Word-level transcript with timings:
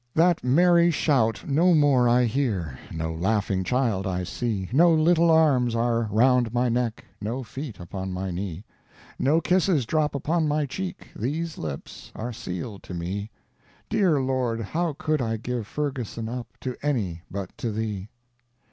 That 0.15 0.43
merry 0.43 0.89
shout 0.89 1.47
no 1.47 1.75
more 1.75 2.09
I 2.09 2.23
hear, 2.23 2.79
No 2.91 3.13
laughing 3.13 3.63
child 3.63 4.07
I 4.07 4.23
see, 4.23 4.67
No 4.73 4.91
little 4.91 5.29
arms 5.29 5.75
are 5.75 6.09
round 6.11 6.51
my 6.51 6.69
neck, 6.69 7.05
No 7.21 7.43
feet 7.43 7.79
upon 7.79 8.11
my 8.11 8.31
knee; 8.31 8.65
No 9.19 9.39
kisses 9.39 9.85
drop 9.85 10.15
upon 10.15 10.47
my 10.47 10.65
cheek, 10.65 11.09
These 11.15 11.59
lips 11.59 12.11
are 12.15 12.33
sealed 12.33 12.81
to 12.81 12.95
me. 12.95 13.29
Dear 13.89 14.19
Lord, 14.19 14.61
how 14.61 14.93
could 14.93 15.21
I 15.21 15.37
give 15.37 15.67
Ferguson 15.67 16.27
up 16.27 16.47
To 16.61 16.75
any 16.81 17.21
but 17.29 17.55
to 17.59 17.71
Thee? 17.71 18.09